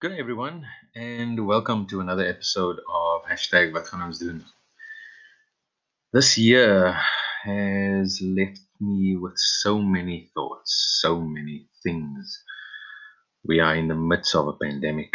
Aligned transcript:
Good 0.00 0.12
day, 0.12 0.18
everyone, 0.18 0.66
and 0.94 1.46
welcome 1.46 1.86
to 1.88 2.00
another 2.00 2.24
episode 2.24 2.78
of 2.78 3.20
hashtag 3.30 3.76
ons. 3.92 4.24
This 6.10 6.38
year 6.38 6.98
has 7.44 8.18
left 8.22 8.60
me 8.80 9.16
with 9.16 9.34
so 9.36 9.78
many 9.78 10.30
thoughts, 10.32 11.00
so 11.02 11.20
many 11.20 11.68
things. 11.82 12.42
We 13.44 13.60
are 13.60 13.76
in 13.76 13.88
the 13.88 13.94
midst 13.94 14.34
of 14.34 14.48
a 14.48 14.54
pandemic. 14.54 15.12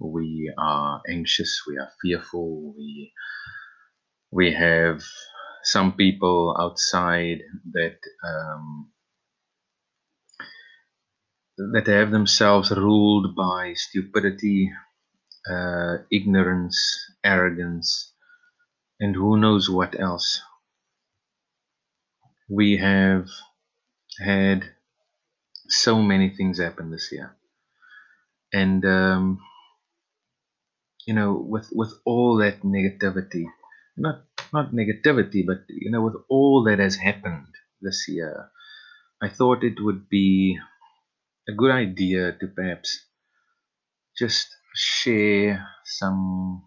We 0.00 0.50
are 0.56 1.02
anxious. 1.10 1.64
We 1.68 1.76
are 1.76 1.90
fearful. 2.00 2.72
We 2.74 3.12
we 4.30 4.54
have 4.54 5.02
some 5.62 5.92
people 5.92 6.56
outside 6.58 7.40
that 7.72 7.98
um, 8.24 8.92
that 11.56 11.84
they 11.86 11.94
have 11.94 12.10
themselves 12.10 12.70
ruled 12.70 13.34
by 13.34 13.72
stupidity, 13.74 14.70
uh, 15.50 15.98
ignorance, 16.10 16.76
arrogance, 17.24 18.12
and 19.00 19.16
who 19.16 19.36
knows 19.36 19.70
what 19.70 19.98
else. 20.00 20.40
We 22.48 22.76
have 22.76 23.26
had 24.20 24.74
so 25.68 26.00
many 26.02 26.30
things 26.30 26.58
happen 26.60 26.90
this 26.90 27.10
year, 27.12 27.36
and 28.52 28.84
um, 28.84 29.38
you 31.06 31.14
know, 31.14 31.32
with 31.34 31.68
with 31.72 31.92
all 32.04 32.36
that 32.38 32.60
negativity, 32.62 33.44
not 33.96 34.24
not 34.52 34.72
negativity, 34.72 35.44
but 35.46 35.58
you 35.68 35.90
know, 35.90 36.02
with 36.02 36.16
all 36.28 36.64
that 36.64 36.78
has 36.78 36.96
happened 36.96 37.46
this 37.80 38.06
year, 38.08 38.50
I 39.22 39.28
thought 39.30 39.64
it 39.64 39.80
would 39.80 40.08
be 40.08 40.58
a 41.48 41.52
good 41.52 41.70
idea 41.70 42.32
to 42.32 42.46
perhaps 42.48 43.06
just 44.16 44.48
share 44.74 45.66
some 45.84 46.62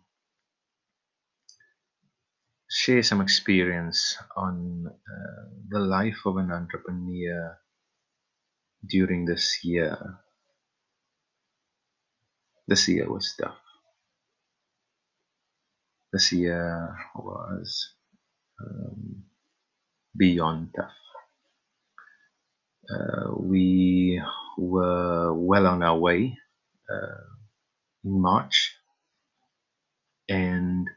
share 2.70 3.02
some 3.04 3.22
experience 3.22 4.18
on 4.36 4.86
uh, 4.88 5.44
the 5.70 5.80
life 5.80 6.20
of 6.26 6.38
an 6.38 6.52
entrepreneur 6.52 7.58
during 8.88 9.26
this 9.26 9.60
year. 9.64 9.98
This 12.68 12.88
year 12.88 13.10
was 13.10 13.34
tough. 13.40 13.58
This 16.12 16.32
year 16.34 16.96
was 17.16 17.94
um, 18.60 19.24
beyond 20.18 20.70
tough. 20.76 20.92
Uh, 22.90 23.32
we 23.40 24.22
were 24.58 25.34
well 25.34 25.68
on 25.68 25.84
our 25.84 25.98
way 25.98 26.38
uh, 26.92 27.24
in 28.06 28.22
March, 28.22 28.76
and 30.30 30.88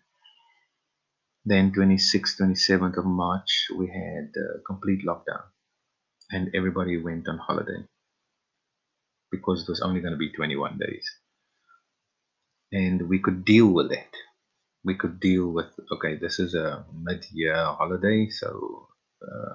then 1.46 1.72
26th, 1.72 2.38
27th 2.40 2.98
of 2.98 3.06
March, 3.06 3.68
we 3.78 3.88
had 3.88 4.30
a 4.36 4.60
complete 4.66 5.04
lockdown, 5.06 5.44
and 6.30 6.50
everybody 6.54 7.02
went 7.02 7.28
on 7.28 7.38
holiday 7.38 7.84
because 9.32 9.62
it 9.62 9.68
was 9.68 9.82
only 9.82 10.00
going 10.00 10.12
to 10.12 10.18
be 10.18 10.32
21 10.32 10.78
days, 10.78 11.06
and 12.72 13.08
we 13.08 13.18
could 13.20 13.44
deal 13.44 13.68
with 13.68 13.90
that. 13.90 14.12
We 14.84 14.96
could 14.96 15.20
deal 15.20 15.48
with 15.50 15.66
okay, 15.92 16.16
this 16.16 16.38
is 16.40 16.54
a 16.54 16.84
mid-year 16.94 17.56
holiday, 17.56 18.28
so. 18.30 18.88
Uh, 19.22 19.50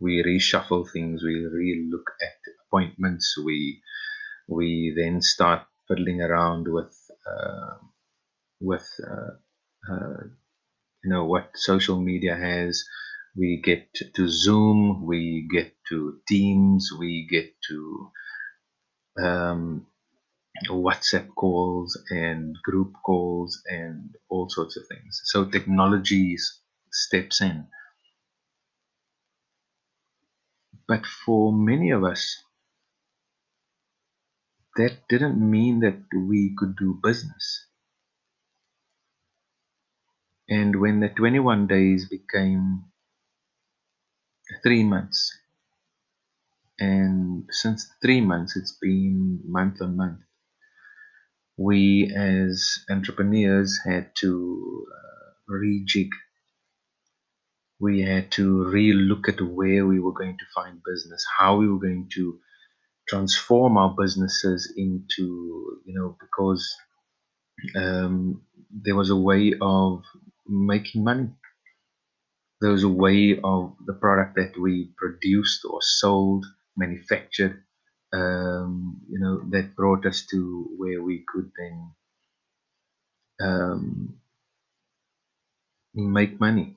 we 0.00 0.22
reshuffle 0.22 0.86
things, 0.92 1.22
we 1.24 1.44
re-look 1.46 2.10
at 2.22 2.55
appointments, 2.68 3.36
we 3.44 3.82
we 4.48 4.94
then 4.96 5.22
start 5.22 5.66
fiddling 5.88 6.22
around 6.22 6.66
with 6.68 6.96
uh, 7.26 7.76
with 8.60 8.88
uh, 9.06 9.92
uh, 9.92 10.24
you 11.04 11.10
know 11.10 11.26
what 11.26 11.50
social 11.56 12.00
media 12.00 12.36
has. 12.36 12.84
We 13.36 13.62
get 13.64 13.88
to 14.16 14.28
Zoom, 14.28 15.06
we 15.06 15.48
get 15.52 15.74
to 15.90 16.20
Teams, 16.28 16.90
we 16.98 17.26
get 17.30 17.54
to 17.68 18.12
um, 19.22 19.86
WhatsApp 20.70 21.28
calls 21.36 21.98
and 22.10 22.56
group 22.64 22.94
calls 23.06 23.62
and 23.70 24.14
all 24.30 24.48
sorts 24.50 24.76
of 24.76 24.84
things. 24.88 25.20
So 25.24 25.44
technology 25.46 26.36
steps 26.92 27.40
in 27.42 27.66
But 30.88 31.06
for 31.06 31.52
many 31.52 31.90
of 31.92 32.04
us, 32.04 32.42
that 34.76 34.98
didn't 35.08 35.38
mean 35.38 35.80
that 35.80 35.98
we 36.14 36.54
could 36.58 36.76
do 36.76 36.98
business. 37.02 37.66
And 40.48 40.80
when 40.80 41.00
the 41.00 41.08
21 41.10 41.66
days 41.68 42.08
became 42.08 42.84
three 44.62 44.84
months, 44.84 45.32
and 46.80 47.44
since 47.50 47.88
three 48.02 48.20
months, 48.20 48.56
it's 48.56 48.76
been 48.80 49.40
month 49.46 49.82
on 49.82 49.96
month, 49.96 50.20
we 51.58 52.12
as 52.16 52.80
entrepreneurs 52.90 53.78
had 53.84 54.10
to 54.16 54.86
uh, 54.92 55.52
rejig 55.52 56.10
we 57.80 58.02
had 58.02 58.32
to 58.32 58.64
re-look 58.64 59.28
at 59.28 59.42
where 59.42 59.86
we 59.86 60.00
were 60.00 60.12
going 60.14 60.38
to 60.38 60.46
find 60.54 60.80
business, 60.84 61.24
how 61.38 61.58
we 61.58 61.68
were 61.68 61.80
going 61.80 62.08
to 62.14 62.40
transform 63.08 63.76
our 63.76 63.94
businesses 63.98 64.72
into, 64.76 65.80
you 65.86 65.94
know, 65.94 66.16
because 66.20 66.74
um, 67.76 68.42
there 68.70 68.96
was 68.96 69.10
a 69.10 69.16
way 69.16 69.54
of 69.60 70.02
making 70.48 71.04
money. 71.04 71.30
There 72.60 72.70
was 72.72 72.84
a 72.84 72.88
way 72.88 73.38
of 73.42 73.76
the 73.86 73.94
product 73.94 74.36
that 74.36 74.58
we 74.60 74.92
produced 74.98 75.64
or 75.64 75.80
sold, 75.82 76.46
manufactured, 76.76 77.62
um, 78.12 79.00
you 79.10 79.18
know, 79.18 79.42
that 79.50 79.76
brought 79.76 80.06
us 80.06 80.26
to 80.30 80.70
where 80.76 81.02
we 81.02 81.24
could 81.28 81.50
then 81.58 81.92
um, 83.40 84.20
make 85.94 86.40
money. 86.40 86.76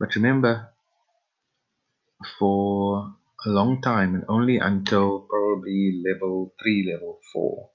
But 0.00 0.16
remember, 0.16 0.70
for 2.38 3.14
a 3.46 3.48
long 3.48 3.80
time 3.80 4.14
and 4.14 4.24
only 4.28 4.58
until 4.58 5.26
probably 5.30 6.02
level 6.06 6.54
3, 6.62 6.92
level 6.92 7.18
4, 7.32 7.70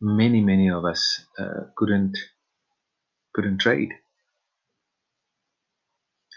many, 0.00 0.40
many 0.40 0.70
of 0.70 0.84
us 0.84 1.24
uh, 1.38 1.70
couldn't 1.76 2.16
couldn't 3.34 3.58
trade. 3.58 3.90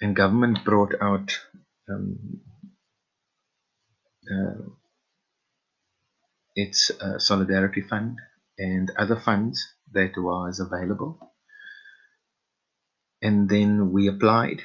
And 0.01 0.15
government 0.15 0.63
brought 0.63 0.93
out 1.01 1.39
um, 1.89 2.41
uh, 4.31 4.61
its 6.55 6.91
uh, 7.01 7.19
solidarity 7.19 7.81
fund 7.81 8.17
and 8.57 8.91
other 8.97 9.15
funds 9.15 9.63
that 9.94 10.11
was 10.17 10.59
available 10.59 11.19
and 13.21 13.49
then 13.49 13.91
we 13.91 14.07
applied 14.07 14.61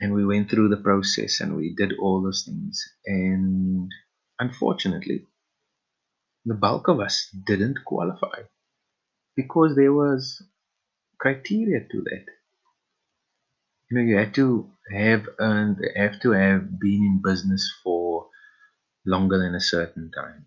and 0.00 0.14
we 0.14 0.24
went 0.24 0.50
through 0.50 0.68
the 0.68 0.76
process 0.76 1.40
and 1.40 1.56
we 1.56 1.74
did 1.74 1.92
all 2.00 2.22
those 2.22 2.44
things. 2.46 2.82
And 3.06 3.90
unfortunately 4.38 5.26
the 6.44 6.54
bulk 6.54 6.88
of 6.88 7.00
us 7.00 7.28
didn't 7.46 7.78
qualify 7.84 8.42
because 9.36 9.76
there 9.76 9.92
was 9.92 10.42
criteria 11.18 11.80
to 11.90 12.02
that. 12.02 12.24
You 13.90 13.98
know 13.98 14.04
you 14.04 14.16
had 14.16 14.34
to 14.34 14.70
have 14.92 15.28
earned 15.38 15.78
have 15.96 16.20
to 16.20 16.30
have 16.32 16.78
been 16.80 17.02
in 17.10 17.20
business 17.24 17.70
for 17.82 18.28
longer 19.06 19.38
than 19.38 19.54
a 19.54 19.60
certain 19.60 20.10
time. 20.10 20.46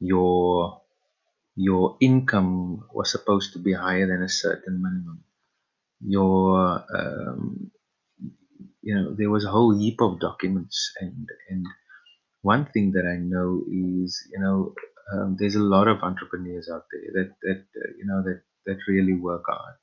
Your 0.00 0.82
your 1.56 1.96
income 2.00 2.84
was 2.92 3.10
supposed 3.10 3.52
to 3.54 3.58
be 3.58 3.72
higher 3.72 4.06
than 4.06 4.22
a 4.22 4.28
certain 4.28 4.82
minimum. 4.82 5.24
Your 6.00 6.84
um, 6.96 7.70
you 8.82 8.94
know 8.94 9.14
there 9.16 9.30
was 9.30 9.44
a 9.44 9.50
whole 9.50 9.76
heap 9.78 10.00
of 10.00 10.20
documents 10.20 10.92
and 11.00 11.28
and 11.48 11.66
one 12.42 12.66
thing 12.72 12.92
that 12.92 13.06
I 13.06 13.16
know 13.18 13.62
is 13.68 14.28
you 14.32 14.40
know 14.40 14.74
um, 15.12 15.36
there's 15.38 15.56
a 15.56 15.60
lot 15.74 15.88
of 15.88 16.02
entrepreneurs 16.02 16.68
out 16.72 16.84
there 16.92 17.10
that 17.24 17.34
that 17.42 17.64
uh, 17.76 17.90
you 17.98 18.06
know 18.06 18.22
that 18.22 18.42
that 18.66 18.78
really 18.88 19.14
work 19.14 19.44
hard. 19.48 19.76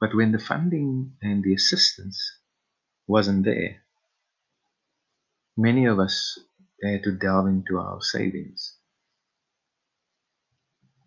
But 0.00 0.14
when 0.14 0.32
the 0.32 0.38
funding 0.38 1.12
and 1.22 1.42
the 1.42 1.54
assistance 1.54 2.18
wasn't 3.06 3.44
there 3.44 3.82
many 5.56 5.86
of 5.86 5.98
us 5.98 6.38
had 6.82 7.02
to 7.04 7.12
delve 7.12 7.46
into 7.46 7.78
our 7.78 8.00
savings. 8.02 8.76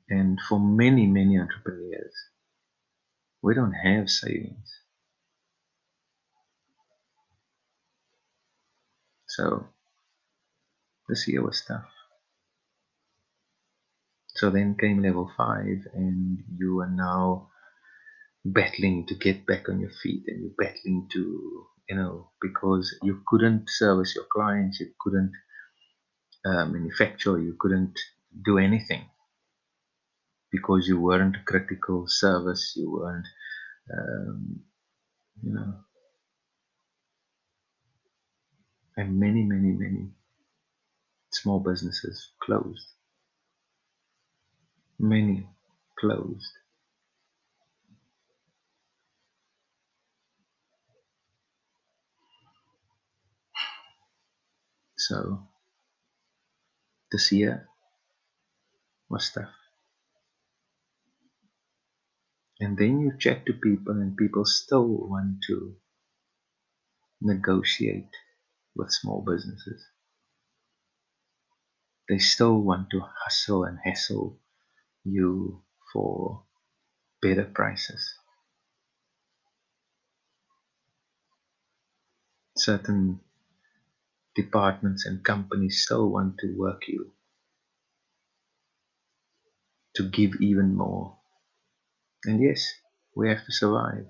And 0.10 0.40
for 0.48 0.60
many 0.60 1.06
many 1.06 1.40
entrepreneurs 1.40 2.16
we 3.42 3.56
don't 3.56 3.74
have 3.74 4.10
savings. 4.10 4.70
So 9.28 9.70
This 11.10 11.28
year 11.28 11.44
was 11.44 11.64
tough. 11.68 11.90
So 14.36 14.52
then 14.52 14.78
came 14.80 15.02
level 15.02 15.30
five, 15.36 15.80
and 15.94 16.38
you 16.56 16.80
are 16.82 16.90
now 16.90 17.50
battling 18.46 19.08
to 19.08 19.16
get 19.16 19.46
back 19.48 19.68
on 19.68 19.80
your 19.80 19.90
feet, 20.04 20.26
and 20.28 20.40
you're 20.42 20.56
battling 20.58 21.08
to, 21.14 21.66
you 21.90 21.96
know, 21.96 22.30
because 22.40 22.96
you 23.02 23.24
couldn't 23.28 23.70
service 23.70 24.14
your 24.16 24.26
clients, 24.32 24.80
you 24.80 24.92
couldn't 25.00 25.32
uh, 26.46 26.66
manufacture, 26.66 27.40
you 27.40 27.56
couldn't 27.60 28.00
do 28.46 28.60
anything 28.60 29.10
because 30.52 30.88
you 30.88 31.00
weren't 31.00 31.38
critical 31.46 32.06
service, 32.08 32.74
you 32.76 32.92
weren't, 32.92 33.28
um, 33.94 34.62
you 35.44 35.54
know, 35.54 35.74
and 38.98 39.20
many, 39.20 39.44
many, 39.44 39.72
many 39.72 40.10
small 41.32 41.60
businesses 41.60 42.32
closed. 42.42 42.88
Many 45.00 45.48
closed. 46.00 46.52
So 54.98 55.48
this 57.12 57.32
year 57.32 57.68
was 59.10 59.32
tough. 59.34 59.59
And 62.60 62.78
then 62.78 63.00
you 63.02 63.14
chat 63.20 63.46
to 63.48 63.54
people, 63.54 63.94
and 63.94 64.18
people 64.18 64.46
still 64.46 64.88
want 64.88 65.44
to 65.48 65.76
negotiate 67.22 68.10
with 68.76 68.92
small 68.92 69.24
businesses. 69.28 69.84
They 72.10 72.20
still 72.20 72.60
want 72.62 72.90
to 72.92 73.02
hustle 73.26 73.66
and 73.66 73.80
hassle 73.84 74.40
you 75.06 75.64
for 75.94 76.44
better 77.22 77.46
prices. 77.46 78.16
Certain 82.58 83.22
departments 84.36 85.06
and 85.06 85.24
companies 85.24 85.84
still 85.84 86.10
want 86.10 86.40
to 86.40 86.56
work 86.58 86.84
you 86.88 87.12
to 89.96 90.10
give 90.10 90.36
even 90.42 90.76
more. 90.76 91.19
And 92.26 92.42
yes, 92.44 92.72
we 93.16 93.30
have 93.30 93.46
to 93.46 93.52
survive. 93.52 94.08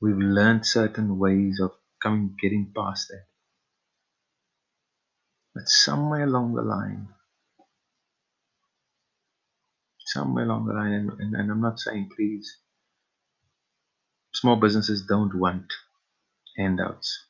We've 0.00 0.18
learned 0.18 0.66
certain 0.66 1.18
ways 1.18 1.60
of 1.60 1.72
coming, 2.02 2.36
getting 2.40 2.72
past 2.76 3.08
that. 3.08 3.26
But 5.54 5.68
somewhere 5.68 6.24
along 6.24 6.54
the 6.54 6.62
line, 6.62 7.08
somewhere 10.00 10.44
along 10.44 10.66
the 10.66 10.74
line, 10.74 10.92
and, 10.92 11.10
and, 11.20 11.34
and 11.36 11.50
I'm 11.50 11.60
not 11.60 11.80
saying 11.80 12.10
please, 12.16 12.58
small 14.34 14.56
businesses 14.56 15.06
don't 15.06 15.34
want 15.34 15.66
handouts. 16.58 17.26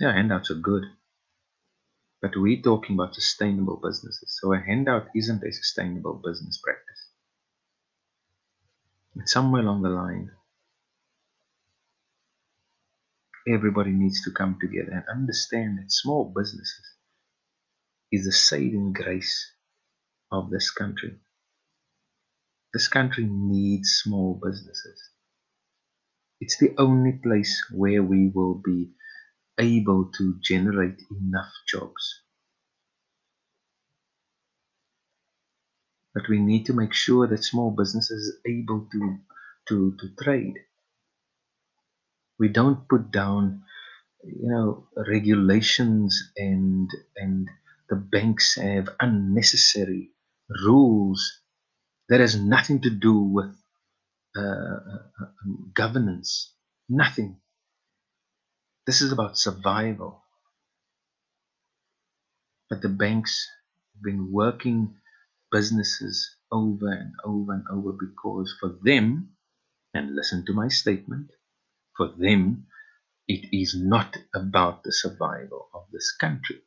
Yeah, 0.00 0.14
handouts 0.14 0.50
are 0.50 0.56
good. 0.56 0.84
But 2.22 2.32
we're 2.36 2.62
talking 2.62 2.96
about 2.96 3.14
sustainable 3.14 3.80
businesses. 3.82 4.38
So 4.40 4.52
a 4.54 4.60
handout 4.60 5.08
isn't 5.14 5.44
a 5.44 5.52
sustainable 5.52 6.22
business 6.24 6.60
practice. 6.64 6.93
Somewhere 9.22 9.62
along 9.62 9.82
the 9.82 9.90
line, 9.90 10.30
everybody 13.48 13.90
needs 13.92 14.22
to 14.24 14.30
come 14.32 14.58
together 14.60 14.92
and 14.92 15.04
understand 15.08 15.78
that 15.78 15.90
small 15.92 16.32
businesses 16.36 16.84
is 18.12 18.24
the 18.26 18.32
saving 18.32 18.92
grace 18.92 19.52
of 20.32 20.50
this 20.50 20.70
country. 20.70 21.16
This 22.72 22.88
country 22.88 23.26
needs 23.30 24.00
small 24.04 24.40
businesses. 24.44 25.00
It's 26.40 26.58
the 26.58 26.74
only 26.78 27.12
place 27.22 27.64
where 27.72 28.02
we 28.02 28.30
will 28.34 28.60
be 28.64 28.90
able 29.58 30.10
to 30.18 30.38
generate 30.42 31.00
enough 31.10 31.52
jobs. 31.68 32.23
But 36.14 36.28
we 36.28 36.38
need 36.40 36.66
to 36.66 36.72
make 36.74 36.94
sure 36.94 37.26
that 37.26 37.44
small 37.44 37.70
businesses 37.72 38.36
are 38.36 38.50
able 38.50 38.88
to, 38.92 39.18
to, 39.68 39.96
to 39.98 40.08
trade. 40.22 40.54
We 42.38 42.48
don't 42.48 42.88
put 42.88 43.10
down, 43.10 43.64
you 44.24 44.48
know, 44.50 44.88
regulations 44.96 46.32
and 46.36 46.90
and 47.16 47.48
the 47.90 47.96
banks 47.96 48.56
have 48.56 48.88
unnecessary 49.00 50.12
rules 50.64 51.40
that 52.08 52.20
has 52.20 52.36
nothing 52.40 52.82
to 52.82 52.90
do 52.90 53.18
with 53.18 53.56
uh, 54.36 54.40
uh, 54.42 55.26
governance. 55.74 56.54
Nothing. 56.88 57.40
This 58.86 59.02
is 59.02 59.12
about 59.12 59.38
survival. 59.38 60.22
But 62.70 62.82
the 62.82 62.88
banks 62.90 63.48
have 63.94 64.02
been 64.02 64.32
working 64.32 64.96
businesses 65.54 66.36
over 66.50 66.90
and 66.90 67.12
over 67.24 67.52
and 67.52 67.64
over 67.70 67.92
because 67.92 68.52
for 68.58 68.70
them, 68.82 69.36
and 69.94 70.16
listen 70.16 70.44
to 70.46 70.52
my 70.52 70.66
statement, 70.66 71.30
for 71.96 72.08
them, 72.18 72.66
it 73.28 73.48
is 73.52 73.76
not 73.78 74.16
about 74.34 74.82
the 74.82 74.92
survival 74.92 75.68
of 75.72 75.84
this 75.92 76.10
country. 76.10 76.60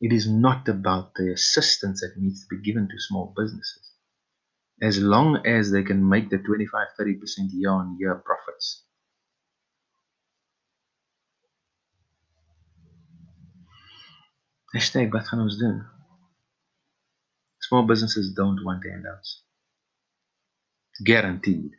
It 0.00 0.12
is 0.12 0.28
not 0.28 0.68
about 0.68 1.14
the 1.14 1.32
assistance 1.32 2.00
that 2.00 2.20
needs 2.20 2.40
to 2.40 2.48
be 2.50 2.62
given 2.62 2.88
to 2.88 3.06
small 3.08 3.32
businesses. 3.36 3.92
As 4.82 4.98
long 4.98 5.46
as 5.46 5.70
they 5.70 5.84
can 5.84 6.08
make 6.08 6.30
the 6.30 6.38
25 6.38 6.88
30% 6.98 7.14
year 7.52 7.70
on 7.70 7.96
year 8.00 8.16
profits, 8.16 8.82
Hashtag 14.74 15.12
wat 15.14 15.28
gaan 15.30 15.38
ons 15.40 15.56
doen? 15.56 15.93
Small 17.68 17.86
businesses 17.86 18.34
don't 18.34 18.62
want 18.62 18.84
handouts. 18.84 19.40
Guaranteed. 21.02 21.70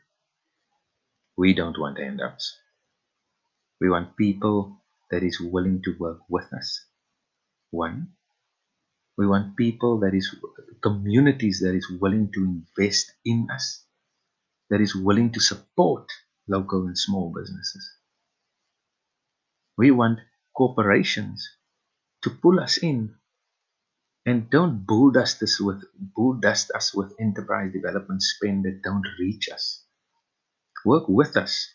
We 1.37 1.53
don't 1.53 1.77
want 1.77 1.99
handouts. 1.99 2.57
We 3.79 3.89
want 3.91 4.17
people 4.17 4.81
that 5.11 5.21
is 5.21 5.39
willing 5.39 5.83
to 5.83 5.95
work 5.99 6.21
with 6.27 6.51
us. 6.53 6.85
One. 7.69 8.13
We 9.15 9.27
want 9.27 9.57
people 9.57 9.99
that 9.99 10.15
is 10.15 10.35
communities 10.81 11.59
that 11.61 11.75
is 11.75 11.87
willing 12.01 12.31
to 12.33 12.39
invest 12.41 13.13
in 13.23 13.47
us, 13.53 13.85
that 14.71 14.81
is 14.81 14.95
willing 14.95 15.31
to 15.33 15.39
support 15.39 16.07
local 16.47 16.87
and 16.87 16.97
small 16.97 17.31
businesses. 17.31 17.91
We 19.77 19.91
want 19.91 20.19
corporations 20.57 21.47
to 22.23 22.31
pull 22.31 22.59
us 22.59 22.77
in 22.77 23.13
and 24.25 24.49
don't 24.49 24.85
bull 24.85 25.11
dust 25.11 25.41
us 25.43 25.59
with 25.59 25.83
bull 26.15 26.33
dust 26.35 26.71
us 26.75 26.93
with 26.93 27.13
enterprise 27.19 27.71
development 27.73 28.21
spend 28.21 28.65
that 28.65 28.81
don't 28.83 29.07
reach 29.19 29.49
us. 29.49 29.85
Work 30.85 31.09
with 31.09 31.37
us. 31.37 31.73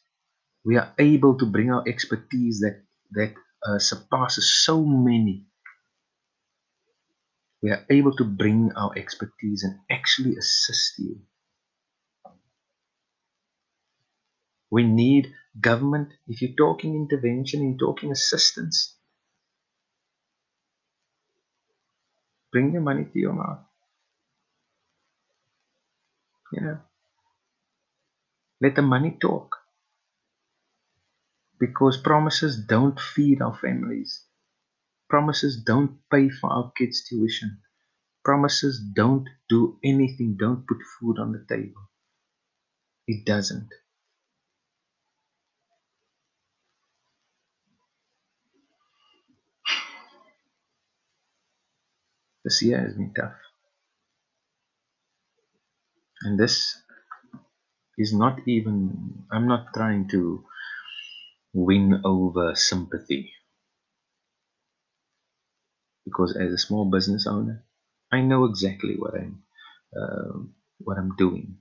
We 0.64 0.76
are 0.76 0.94
able 0.98 1.38
to 1.38 1.46
bring 1.46 1.70
our 1.72 1.84
expertise 1.88 2.60
that 2.60 2.82
that 3.12 3.34
uh, 3.66 3.78
surpasses 3.78 4.54
so 4.64 4.84
many. 4.84 5.46
We 7.62 7.70
are 7.70 7.86
able 7.90 8.14
to 8.16 8.24
bring 8.24 8.72
our 8.72 8.92
expertise 8.98 9.64
and 9.64 9.80
actually 9.90 10.36
assist 10.36 10.98
you. 10.98 11.22
We 14.70 14.84
need 14.84 15.34
government. 15.60 16.14
If 16.28 16.42
you're 16.42 16.56
talking 16.56 16.96
intervention, 16.96 17.62
you're 17.68 17.78
talking 17.78 18.12
assistance. 18.12 18.96
Bring 22.52 22.72
your 22.72 22.82
money 22.82 23.04
to 23.04 23.18
your 23.18 23.32
mouth. 23.32 23.60
You 26.52 26.60
know, 26.62 26.78
let 28.60 28.74
the 28.74 28.82
money 28.82 29.16
talk. 29.20 29.56
Because 31.58 31.98
promises 31.98 32.56
don't 32.66 32.98
feed 32.98 33.42
our 33.42 33.54
families. 33.56 34.24
Promises 35.08 35.62
don't 35.62 35.98
pay 36.10 36.28
for 36.30 36.50
our 36.52 36.72
kids' 36.76 37.04
tuition. 37.08 37.60
Promises 38.24 38.80
don't 38.94 39.28
do 39.48 39.78
anything, 39.84 40.36
don't 40.38 40.66
put 40.66 40.78
food 40.98 41.18
on 41.18 41.32
the 41.32 41.44
table. 41.48 41.82
It 43.06 43.24
doesn't. 43.26 43.68
This 52.50 52.62
year 52.62 52.80
has 52.80 52.94
been 52.94 53.14
tough. 53.14 53.38
And 56.22 56.38
this 56.40 56.76
is 57.98 58.12
not 58.14 58.40
even, 58.46 59.24
I'm 59.32 59.48
not 59.48 59.74
trying 59.74 60.08
to 60.10 60.44
win 61.54 62.00
over 62.04 62.54
sympathy. 62.56 63.32
because 66.04 66.36
as 66.36 66.52
a 66.52 66.58
small 66.58 66.90
business 66.90 67.26
owner, 67.26 67.64
I 68.12 68.22
know 68.22 68.44
exactly 68.46 68.96
what 68.98 69.14
I'm 69.14 69.42
uh, 70.00 70.40
what 70.80 70.98
I'm 70.98 71.16
doing. 71.16 71.58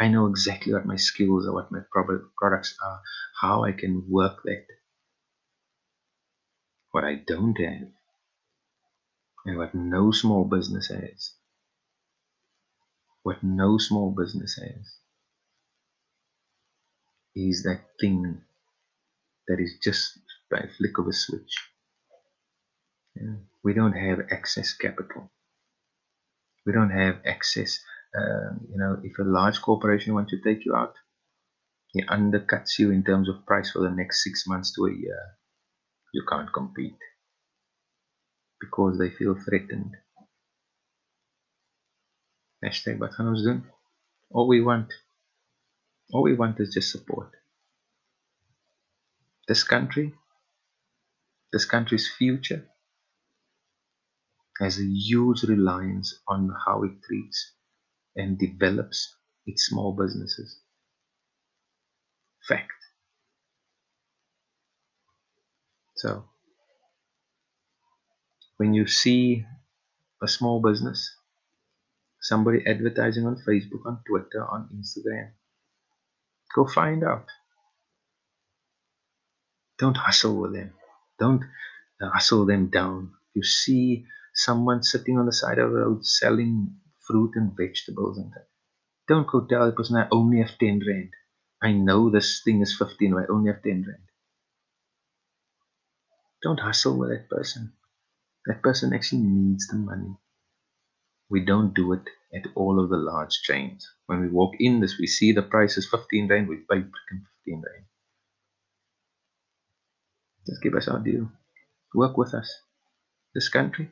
I 0.00 0.08
know 0.08 0.26
exactly 0.26 0.74
what 0.74 0.86
my 0.86 0.96
skills 0.96 1.46
are, 1.48 1.54
what 1.54 1.72
my 1.72 1.80
products 2.40 2.76
are, 2.84 3.00
how 3.40 3.64
I 3.64 3.72
can 3.72 4.04
work 4.08 4.42
that. 4.44 4.66
What 6.92 7.04
I 7.04 7.16
don't 7.26 7.58
have, 7.60 7.88
and 9.44 9.58
what 9.58 9.74
no 9.74 10.12
small 10.12 10.44
business 10.44 10.88
has, 10.88 11.32
what 13.22 13.42
no 13.42 13.78
small 13.78 14.14
business 14.16 14.58
has, 14.60 14.86
is 17.34 17.62
that 17.64 17.80
thing 18.00 18.40
that 19.48 19.58
is 19.60 19.74
just 19.82 20.18
by 20.50 20.58
a 20.58 20.68
flick 20.76 20.98
of 20.98 21.06
a 21.08 21.12
switch. 21.12 21.56
Yeah. 23.16 23.36
We 23.64 23.74
don't 23.74 23.92
have 23.92 24.26
excess 24.30 24.74
capital. 24.74 25.30
We 26.66 26.72
don't 26.72 26.90
have 26.90 27.20
access. 27.26 27.80
Um, 28.16 28.66
you 28.70 28.78
know, 28.78 28.98
if 29.02 29.18
a 29.18 29.24
large 29.24 29.60
corporation 29.60 30.14
wants 30.14 30.30
to 30.30 30.40
take 30.40 30.64
you 30.64 30.74
out, 30.74 30.94
he 31.92 32.02
undercuts 32.04 32.78
you 32.78 32.90
in 32.90 33.04
terms 33.04 33.28
of 33.28 33.46
price 33.46 33.70
for 33.70 33.80
the 33.80 33.90
next 33.90 34.22
six 34.22 34.44
months 34.46 34.74
to 34.74 34.86
a 34.86 34.92
year. 34.92 35.20
You 36.12 36.24
can't 36.28 36.52
compete 36.52 36.96
because 38.62 38.98
they 38.98 39.10
feel 39.10 39.34
threatened. 39.34 39.96
Hashtag 42.64 43.00
doen? 43.44 43.64
All 44.30 44.46
we 44.48 44.60
want, 44.60 44.88
all 46.12 46.22
we 46.22 46.34
want 46.34 46.60
is 46.60 46.72
just 46.72 46.92
support. 46.92 47.30
This 49.48 49.64
country, 49.64 50.14
this 51.52 51.64
country's 51.64 52.08
future 52.08 52.68
has 54.60 54.78
a 54.78 54.84
huge 54.84 55.42
reliance 55.42 56.20
on 56.28 56.54
how 56.66 56.84
it 56.84 56.92
treats 57.04 57.54
and 58.14 58.38
develops 58.38 59.16
its 59.44 59.66
small 59.66 59.92
businesses. 59.92 60.60
Fact. 62.48 62.70
So, 65.96 66.24
when 68.62 68.74
you 68.74 68.86
see 68.86 69.44
a 70.22 70.28
small 70.28 70.62
business, 70.62 71.16
somebody 72.20 72.62
advertising 72.64 73.26
on 73.26 73.42
Facebook, 73.44 73.84
on 73.84 73.98
Twitter, 74.06 74.46
on 74.48 74.68
Instagram, 74.70 75.30
go 76.54 76.64
find 76.68 77.02
out. 77.02 77.26
Don't 79.80 79.96
hustle 79.96 80.36
with 80.40 80.52
them. 80.54 80.70
Don't 81.18 81.42
uh, 82.00 82.10
hustle 82.10 82.46
them 82.46 82.68
down. 82.68 83.10
You 83.34 83.42
see 83.42 84.06
someone 84.32 84.84
sitting 84.84 85.18
on 85.18 85.26
the 85.26 85.32
side 85.32 85.58
of 85.58 85.72
the 85.72 85.78
road 85.78 86.06
selling 86.06 86.76
fruit 87.04 87.32
and 87.34 87.50
vegetables 87.56 88.16
and 88.16 88.30
that. 88.30 88.46
Don't 89.08 89.26
go 89.26 89.44
tell 89.44 89.66
the 89.66 89.72
person 89.72 89.96
I 89.96 90.06
only 90.12 90.38
have 90.38 90.56
10 90.56 90.82
rand. 90.86 91.10
I 91.60 91.72
know 91.72 92.10
this 92.10 92.42
thing 92.44 92.62
is 92.62 92.78
15, 92.78 93.12
I 93.14 93.26
only 93.28 93.50
have 93.50 93.64
10 93.64 93.86
rand. 93.88 94.06
Don't 96.44 96.60
hustle 96.60 96.96
with 96.96 97.10
that 97.10 97.28
person. 97.28 97.72
That 98.46 98.62
person 98.62 98.92
actually 98.92 99.22
needs 99.22 99.68
the 99.68 99.76
money. 99.76 100.16
We 101.30 101.44
don't 101.44 101.74
do 101.74 101.92
it 101.92 102.08
at 102.34 102.46
all 102.54 102.82
of 102.82 102.90
the 102.90 102.96
large 102.96 103.40
chains. 103.42 103.88
When 104.06 104.20
we 104.20 104.28
walk 104.28 104.54
in 104.58 104.80
this, 104.80 104.98
we 104.98 105.06
see 105.06 105.32
the 105.32 105.42
price 105.42 105.76
is 105.76 105.88
15 105.88 106.28
rand, 106.28 106.48
we 106.48 106.56
pay 106.56 106.80
15 106.80 106.90
rand. 107.48 107.84
Just 110.46 110.62
give 110.62 110.74
us 110.74 110.88
our 110.88 110.98
deal. 110.98 111.30
Work 111.94 112.16
with 112.16 112.34
us. 112.34 112.52
This 113.34 113.48
country, 113.48 113.90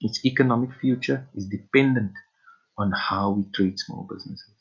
its 0.00 0.24
economic 0.24 0.70
future 0.80 1.28
is 1.34 1.46
dependent 1.46 2.12
on 2.78 2.92
how 2.92 3.30
we 3.30 3.44
treat 3.54 3.78
small 3.78 4.06
businesses. 4.08 4.54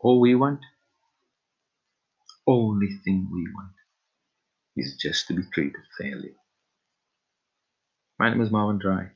All 0.00 0.20
we 0.20 0.34
want, 0.34 0.60
only 2.46 2.88
thing 3.04 3.28
we 3.32 3.46
want, 3.54 3.72
is 4.76 4.96
just 5.00 5.26
to 5.28 5.34
be 5.34 5.42
treated 5.52 5.82
fairly. 5.98 6.34
My 8.22 8.30
name 8.30 8.40
is 8.40 8.52
Marvin 8.52 8.78
Dry. 8.78 9.02
You 9.02 9.08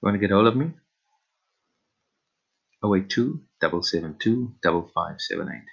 want 0.00 0.14
to 0.14 0.18
get 0.18 0.30
hold 0.30 0.46
of 0.46 0.56
me? 0.56 0.70
082 2.82 3.42
772 3.60 4.54
5578 4.64 5.64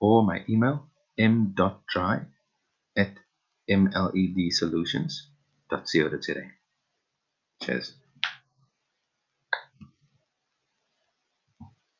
or 0.00 0.24
my 0.24 0.44
email 0.48 0.88
m.dry 1.16 2.22
at 2.96 3.14
mledsolutions.co.za. 3.70 6.42
Cheers. 7.62 7.94